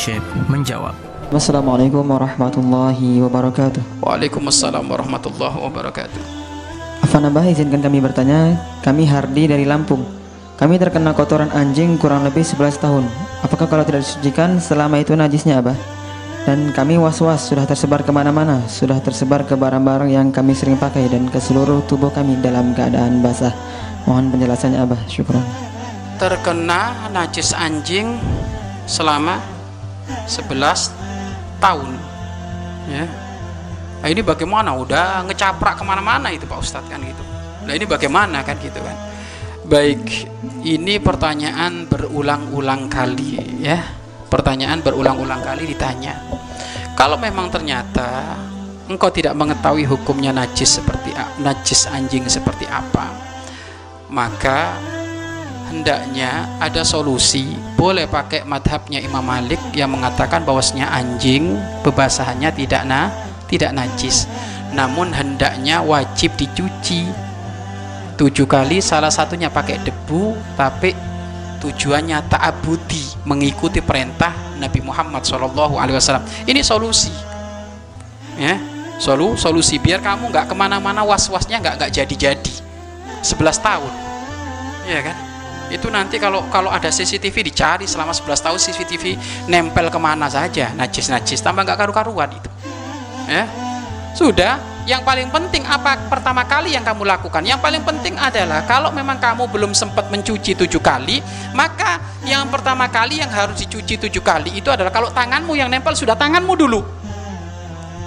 Syekh 0.00 0.24
menjawab. 0.48 0.96
Assalamualaikum 1.28 2.00
warahmatullahi 2.00 3.20
wabarakatuh. 3.20 4.00
Waalaikumsalam 4.00 4.88
warahmatullahi 4.88 5.60
wabarakatuh. 5.60 6.20
Afan 7.04 7.28
Abah 7.28 7.44
izinkan 7.44 7.84
kami 7.84 8.00
bertanya, 8.00 8.56
kami 8.80 9.04
Hardi 9.04 9.44
dari 9.44 9.68
Lampung. 9.68 10.00
Kami 10.56 10.80
terkena 10.80 11.12
kotoran 11.12 11.52
anjing 11.52 12.00
kurang 12.00 12.24
lebih 12.24 12.40
11 12.40 12.80
tahun. 12.80 13.04
Apakah 13.44 13.68
kalau 13.68 13.84
tidak 13.84 14.00
disucikan 14.08 14.56
selama 14.56 15.04
itu 15.04 15.12
najisnya 15.12 15.60
Abah? 15.60 15.76
Dan 16.48 16.72
kami 16.72 16.96
was-was 16.96 17.52
sudah 17.52 17.68
tersebar 17.68 18.00
ke 18.00 18.08
mana-mana, 18.08 18.64
sudah 18.72 18.96
tersebar 19.04 19.44
ke 19.44 19.52
barang-barang 19.52 20.08
yang 20.08 20.32
kami 20.32 20.56
sering 20.56 20.80
pakai 20.80 21.12
dan 21.12 21.28
ke 21.28 21.36
seluruh 21.36 21.84
tubuh 21.84 22.08
kami 22.08 22.40
dalam 22.40 22.72
keadaan 22.72 23.20
basah. 23.20 23.52
Mohon 24.08 24.32
penjelasannya 24.32 24.80
Abah, 24.80 25.00
syukron. 25.12 25.44
Terkena 26.16 27.12
najis 27.12 27.52
anjing 27.52 28.16
selama 28.88 29.59
11 30.26 31.60
tahun. 31.60 31.88
Ya. 32.88 33.04
Nah 34.00 34.08
ini 34.08 34.24
bagaimana? 34.24 34.72
Udah 34.74 35.22
ngecaprak 35.28 35.76
ke 35.76 35.84
mana-mana 35.84 36.32
itu 36.32 36.48
Pak 36.48 36.58
Ustadz 36.58 36.88
kan 36.88 37.00
gitu. 37.04 37.22
Nah 37.68 37.72
ini 37.76 37.84
bagaimana 37.84 38.40
kan 38.40 38.56
gitu 38.58 38.80
kan? 38.80 38.96
Baik, 39.70 40.26
ini 40.66 40.98
pertanyaan 40.98 41.86
berulang-ulang 41.86 42.90
kali 42.90 43.62
ya. 43.62 43.78
Pertanyaan 44.26 44.80
berulang-ulang 44.80 45.44
kali 45.44 45.68
ditanya. 45.68 46.16
Kalau 46.96 47.20
memang 47.20 47.52
ternyata 47.52 48.34
engkau 48.90 49.12
tidak 49.14 49.38
mengetahui 49.38 49.86
hukumnya 49.86 50.34
najis 50.34 50.82
seperti 50.82 51.14
najis 51.40 51.86
anjing 51.86 52.26
seperti 52.26 52.66
apa, 52.66 53.08
maka 54.10 54.74
hendaknya 55.70 56.50
ada 56.58 56.82
solusi. 56.82 57.54
Boleh 57.78 58.10
pakai 58.10 58.42
madhabnya 58.42 58.98
Imam 58.98 59.22
Malik 59.22 59.62
yang 59.72 59.94
mengatakan 59.94 60.42
bahwasanya 60.42 60.90
anjing 60.90 61.56
bebasahannya 61.86 62.50
tidak 62.52 62.82
na 62.84 63.14
tidak 63.46 63.70
najis. 63.72 64.26
Namun 64.74 65.14
hendaknya 65.14 65.80
wajib 65.80 66.34
dicuci. 66.34 67.06
Tujuh 68.18 68.44
kali 68.44 68.84
salah 68.84 69.08
satunya 69.08 69.48
pakai 69.48 69.80
debu 69.80 70.36
tapi 70.58 70.92
tujuannya 71.62 72.20
ta'abudi 72.28 73.24
mengikuti 73.24 73.80
perintah 73.80 74.32
Nabi 74.60 74.84
Muhammad 74.84 75.24
SAW 75.24 76.20
ini 76.44 76.60
solusi. 76.60 77.14
Ya 78.36 78.60
solu 79.00 79.40
solusi. 79.40 79.80
Biar 79.80 80.04
kamu 80.04 80.28
nggak 80.28 80.52
ke 80.52 80.54
mana-mana 80.58 81.00
was-wasnya 81.00 81.62
nggak 81.64 81.80
nggak 81.80 81.90
jadi-jadi. 81.96 82.54
11 83.24 83.56
tahun. 83.60 83.92
Ya 84.84 85.00
kan 85.00 85.29
itu 85.70 85.86
nanti 85.86 86.18
kalau 86.18 86.50
kalau 86.50 86.68
ada 86.68 86.90
CCTV 86.90 87.46
dicari 87.46 87.86
selama 87.86 88.10
11 88.10 88.26
tahun 88.42 88.58
CCTV 88.58 89.04
nempel 89.46 89.86
ke 89.86 89.98
mana 90.02 90.26
saja. 90.26 90.74
Najis-najis 90.74 91.38
tambah 91.40 91.62
nggak 91.62 91.78
karu-karuan 91.78 92.34
itu. 92.34 92.50
Ya. 93.30 93.46
Sudah. 94.12 94.58
Yang 94.88 95.06
paling 95.06 95.28
penting 95.30 95.62
apa 95.70 96.10
pertama 96.10 96.42
kali 96.42 96.74
yang 96.74 96.82
kamu 96.82 97.06
lakukan? 97.06 97.46
Yang 97.46 97.62
paling 97.62 97.84
penting 97.86 98.18
adalah 98.18 98.66
kalau 98.66 98.90
memang 98.90 99.22
kamu 99.22 99.46
belum 99.46 99.70
sempat 99.70 100.10
mencuci 100.10 100.56
tujuh 100.56 100.82
kali 100.82 101.22
maka 101.54 102.00
yang 102.26 102.48
pertama 102.50 102.90
kali 102.90 103.22
yang 103.22 103.30
harus 103.30 103.60
dicuci 103.60 104.00
tujuh 104.00 104.24
kali 104.24 104.58
itu 104.58 104.66
adalah 104.72 104.90
kalau 104.90 105.12
tanganmu 105.14 105.52
yang 105.54 105.70
nempel 105.70 105.94
sudah 105.94 106.18
tanganmu 106.18 106.58
dulu. 106.58 106.80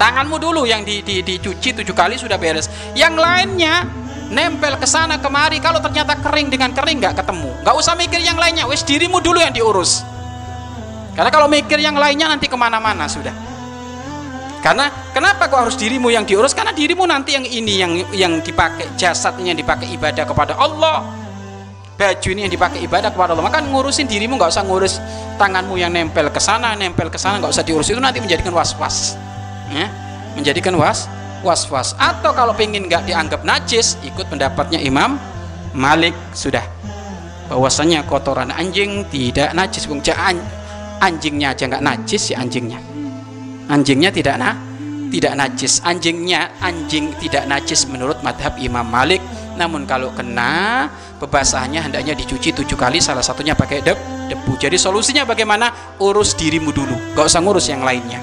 Tanganmu 0.00 0.36
dulu 0.42 0.66
yang 0.66 0.82
di, 0.82 1.04
di, 1.06 1.22
dicuci 1.22 1.76
tujuh 1.76 1.94
kali 1.94 2.18
sudah 2.18 2.34
beres. 2.34 2.66
Yang 2.98 3.14
lainnya 3.20 3.86
nempel 4.32 4.80
ke 4.80 4.88
sana 4.88 5.20
kemari 5.20 5.60
kalau 5.60 5.78
ternyata 5.84 6.16
kering 6.16 6.48
dengan 6.48 6.72
kering 6.72 6.98
nggak 7.04 7.20
ketemu 7.20 7.52
nggak 7.60 7.74
usah 7.76 7.92
mikir 7.94 8.18
yang 8.24 8.40
lainnya 8.40 8.64
wes 8.64 8.80
dirimu 8.80 9.20
dulu 9.20 9.38
yang 9.38 9.52
diurus 9.52 10.00
karena 11.12 11.28
kalau 11.28 11.44
mikir 11.52 11.76
yang 11.76 11.92
lainnya 11.92 12.32
nanti 12.32 12.48
ke 12.48 12.56
mana-mana 12.56 13.04
sudah 13.04 13.52
karena 14.62 14.88
kenapa 15.12 15.50
kok 15.50 15.58
harus 15.58 15.74
dirimu 15.74 16.06
yang 16.14 16.22
diurus? 16.22 16.54
Karena 16.54 16.70
dirimu 16.70 17.02
nanti 17.02 17.34
yang 17.34 17.42
ini 17.42 17.82
yang 17.82 17.92
yang 18.14 18.32
dipakai 18.38 18.94
jasadnya 18.94 19.50
yang 19.50 19.58
dipakai 19.58 19.90
ibadah 19.90 20.22
kepada 20.22 20.54
Allah. 20.54 21.02
Baju 21.98 22.28
ini 22.30 22.46
yang 22.46 22.52
dipakai 22.54 22.78
ibadah 22.86 23.10
kepada 23.10 23.34
Allah. 23.34 23.42
Maka 23.42 23.58
ngurusin 23.58 24.06
dirimu 24.06 24.38
nggak 24.38 24.54
usah 24.54 24.62
ngurus 24.62 25.02
tanganmu 25.34 25.74
yang 25.82 25.90
nempel 25.90 26.30
ke 26.30 26.38
sana, 26.38 26.78
nempel 26.78 27.10
ke 27.10 27.18
sana 27.18 27.42
nggak 27.42 27.50
usah 27.50 27.66
diurus 27.66 27.90
itu 27.90 27.98
nanti 27.98 28.22
menjadikan 28.22 28.54
was-was. 28.54 29.18
Ya, 29.74 29.90
menjadikan 30.38 30.78
was 30.78 31.10
was-was. 31.42 31.94
Atau 31.98 32.32
kalau 32.32 32.56
pengen 32.56 32.86
nggak 32.88 33.06
dianggap 33.06 33.42
najis, 33.42 33.98
ikut 34.06 34.26
pendapatnya 34.30 34.78
Imam 34.80 35.18
Malik. 35.76 36.14
Sudah. 36.32 36.64
Bahwasanya 37.50 38.08
kotoran 38.08 38.48
anjing 38.48 39.04
tidak 39.12 39.52
najis. 39.52 39.84
Anjingnya 41.02 41.52
aja 41.52 41.66
nggak 41.66 41.84
najis 41.84 42.30
si 42.30 42.32
anjingnya. 42.32 42.78
Anjingnya 43.66 44.14
tidak 44.14 44.38
na 44.38 44.54
tidak 45.12 45.36
najis. 45.36 45.84
Anjingnya 45.84 46.56
anjing 46.64 47.12
tidak 47.20 47.44
najis 47.44 47.84
menurut 47.90 48.22
madhab 48.24 48.56
Imam 48.56 48.86
Malik. 48.86 49.20
Namun 49.60 49.84
kalau 49.84 50.08
kena 50.16 50.88
bebasahannya 51.20 51.84
hendaknya 51.84 52.16
dicuci 52.16 52.56
tujuh 52.56 52.78
kali 52.78 53.04
salah 53.04 53.20
satunya 53.20 53.52
pakai 53.52 53.84
deb, 53.84 54.00
debu. 54.32 54.56
Jadi 54.56 54.80
solusinya 54.80 55.28
bagaimana? 55.28 55.98
Urus 56.00 56.32
dirimu 56.32 56.72
dulu. 56.72 56.96
Gak 57.12 57.28
usah 57.28 57.44
ngurus 57.44 57.68
yang 57.68 57.84
lainnya. 57.84 58.22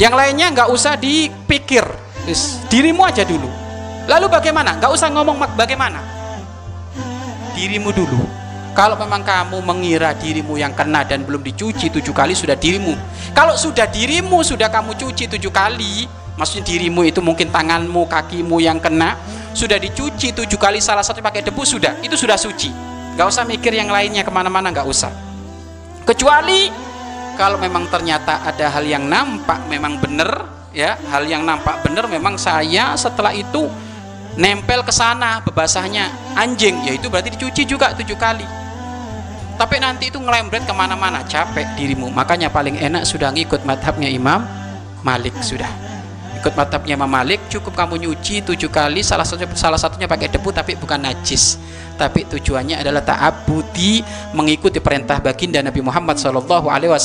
Yang 0.00 0.14
lainnya 0.16 0.46
nggak 0.56 0.68
usah 0.72 0.96
dipikir 0.96 1.84
dirimu 2.68 3.06
aja 3.06 3.24
dulu 3.24 3.48
lalu 4.08 4.26
bagaimana 4.28 4.76
nggak 4.76 4.90
usah 4.90 5.08
ngomong 5.12 5.40
bagaimana 5.56 6.00
dirimu 7.54 7.92
dulu 7.92 8.40
kalau 8.70 8.94
memang 8.94 9.26
kamu 9.26 9.58
mengira 9.66 10.14
dirimu 10.14 10.54
yang 10.54 10.70
kena 10.72 11.02
dan 11.02 11.26
belum 11.26 11.42
dicuci 11.42 11.90
tujuh 11.90 12.14
kali 12.14 12.38
sudah 12.38 12.54
dirimu. 12.54 12.94
Kalau 13.34 13.58
sudah 13.58 13.90
dirimu 13.90 14.46
sudah 14.46 14.70
kamu 14.70 14.94
cuci 14.94 15.26
tujuh 15.26 15.50
kali, 15.50 16.06
maksudnya 16.38 16.70
dirimu 16.70 17.02
itu 17.02 17.18
mungkin 17.18 17.50
tanganmu, 17.50 18.06
kakimu 18.06 18.62
yang 18.62 18.78
kena 18.78 19.18
sudah 19.50 19.74
dicuci 19.74 20.30
tujuh 20.30 20.54
kali 20.54 20.78
salah 20.78 21.02
satu 21.02 21.18
pakai 21.18 21.42
debu 21.42 21.66
sudah 21.66 21.98
itu 22.00 22.14
sudah 22.14 22.38
suci. 22.38 22.70
Gak 23.18 23.26
usah 23.26 23.42
mikir 23.42 23.74
yang 23.74 23.90
lainnya 23.90 24.22
ke 24.22 24.30
mana-mana 24.30 24.70
gak 24.70 24.86
usah. 24.86 25.10
Kecuali 26.06 26.70
kalau 27.34 27.58
memang 27.58 27.90
ternyata 27.90 28.46
ada 28.46 28.70
hal 28.70 28.86
yang 28.86 29.10
nampak 29.10 29.66
memang 29.66 29.98
benar 29.98 30.59
ya 30.70 30.98
hal 31.10 31.26
yang 31.26 31.42
nampak 31.42 31.82
benar 31.82 32.06
memang 32.06 32.38
saya 32.38 32.94
setelah 32.94 33.34
itu 33.34 33.66
nempel 34.38 34.86
ke 34.86 34.92
sana 34.94 35.42
bebasahnya 35.42 36.10
anjing. 36.38 36.78
Yaitu 36.86 37.10
berarti 37.10 37.34
dicuci 37.34 37.66
juga 37.66 37.94
tujuh 37.96 38.16
kali. 38.18 38.46
Tapi 39.60 39.76
nanti 39.76 40.08
itu 40.08 40.16
ngelembret 40.16 40.64
ke 40.64 40.72
mana-mana. 40.72 41.20
Capek 41.26 41.76
dirimu. 41.76 42.08
Makanya 42.08 42.48
paling 42.48 42.80
enak 42.80 43.04
sudah 43.04 43.28
ngikut 43.34 43.66
madhabnya 43.68 44.08
Imam 44.08 44.40
Malik 45.04 45.36
sudah. 45.44 45.68
Ikut 46.40 46.56
madhabnya 46.56 46.96
Imam 46.96 47.12
Malik 47.12 47.44
cukup 47.52 47.76
kamu 47.76 48.08
nyuci 48.08 48.40
tujuh 48.40 48.72
kali. 48.72 49.04
Salah 49.04 49.28
satunya 49.28 49.52
salah 49.52 49.76
satunya 49.76 50.08
pakai 50.08 50.32
debu 50.32 50.48
tapi 50.48 50.80
bukan 50.80 51.04
najis. 51.04 51.60
Tapi 52.00 52.24
tujuannya 52.24 52.80
adalah 52.80 53.04
ta'abudi 53.04 54.00
mengikuti 54.32 54.80
perintah 54.80 55.20
baginda 55.20 55.60
Nabi 55.60 55.84
Muhammad 55.84 56.16
Shallallahu 56.16 56.72
Alaihi 56.72 56.96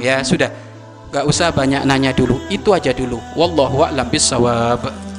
ya 0.00 0.24
sudah 0.24 0.69
gak 1.10 1.26
usah 1.26 1.50
banyak 1.50 1.82
nanya 1.84 2.14
dulu. 2.14 2.38
Itu 2.48 2.70
aja 2.72 2.94
dulu. 2.94 3.18
Wallahu 3.34 3.82
a'lam 3.82 4.06
bisawab 4.08 5.09